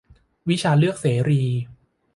[0.49, 1.43] วิชาเลือกเสรี